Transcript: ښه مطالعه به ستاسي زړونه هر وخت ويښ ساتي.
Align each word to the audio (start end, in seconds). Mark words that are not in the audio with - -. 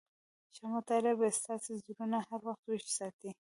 ښه 0.55 0.65
مطالعه 0.73 1.15
به 1.19 1.27
ستاسي 1.39 1.71
زړونه 1.81 2.17
هر 2.27 2.39
وخت 2.47 2.63
ويښ 2.65 2.83
ساتي. 2.97 3.29